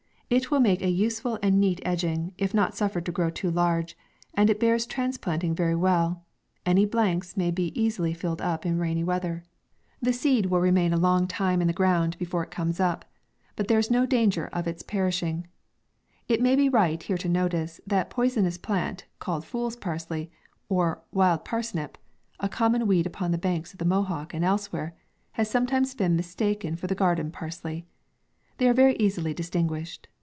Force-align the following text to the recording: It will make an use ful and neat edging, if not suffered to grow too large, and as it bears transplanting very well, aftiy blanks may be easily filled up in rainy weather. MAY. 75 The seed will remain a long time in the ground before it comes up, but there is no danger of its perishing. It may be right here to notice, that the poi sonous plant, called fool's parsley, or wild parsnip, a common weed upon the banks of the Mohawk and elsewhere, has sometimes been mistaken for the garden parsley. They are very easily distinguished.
It 0.33 0.49
will 0.49 0.61
make 0.61 0.81
an 0.81 0.95
use 0.95 1.19
ful 1.19 1.37
and 1.43 1.59
neat 1.59 1.81
edging, 1.83 2.31
if 2.37 2.53
not 2.53 2.73
suffered 2.73 3.05
to 3.07 3.11
grow 3.11 3.29
too 3.29 3.51
large, 3.51 3.97
and 4.33 4.49
as 4.49 4.53
it 4.53 4.61
bears 4.61 4.85
transplanting 4.85 5.53
very 5.53 5.75
well, 5.75 6.23
aftiy 6.65 6.89
blanks 6.89 7.35
may 7.35 7.51
be 7.51 7.77
easily 7.77 8.13
filled 8.13 8.41
up 8.41 8.65
in 8.65 8.79
rainy 8.79 9.03
weather. 9.03 9.43
MAY. 9.99 10.13
75 10.13 10.13
The 10.13 10.13
seed 10.13 10.45
will 10.45 10.61
remain 10.61 10.93
a 10.93 10.97
long 10.97 11.27
time 11.27 11.59
in 11.59 11.67
the 11.67 11.73
ground 11.73 12.17
before 12.17 12.43
it 12.45 12.49
comes 12.49 12.79
up, 12.79 13.03
but 13.57 13.67
there 13.67 13.77
is 13.77 13.91
no 13.91 14.05
danger 14.05 14.47
of 14.53 14.69
its 14.69 14.83
perishing. 14.83 15.47
It 16.29 16.39
may 16.41 16.55
be 16.55 16.69
right 16.69 17.03
here 17.03 17.17
to 17.17 17.27
notice, 17.27 17.81
that 17.85 18.09
the 18.09 18.15
poi 18.15 18.29
sonous 18.29 18.57
plant, 18.61 19.07
called 19.19 19.43
fool's 19.43 19.75
parsley, 19.75 20.31
or 20.69 21.01
wild 21.11 21.43
parsnip, 21.43 21.97
a 22.39 22.47
common 22.47 22.87
weed 22.87 23.05
upon 23.05 23.31
the 23.31 23.37
banks 23.37 23.73
of 23.73 23.79
the 23.79 23.85
Mohawk 23.85 24.33
and 24.33 24.45
elsewhere, 24.45 24.95
has 25.33 25.49
sometimes 25.49 25.93
been 25.93 26.15
mistaken 26.15 26.77
for 26.77 26.87
the 26.87 26.95
garden 26.95 27.31
parsley. 27.31 27.85
They 28.59 28.69
are 28.69 28.73
very 28.73 28.95
easily 28.95 29.33
distinguished. 29.33 30.07